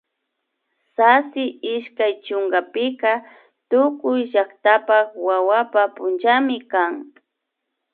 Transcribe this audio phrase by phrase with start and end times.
[0.95, 1.43] Sasi
[1.73, 3.11] ishkay chunkapika
[3.69, 6.35] tukuy llaktapak wawapa punlla
[6.71, 6.93] kan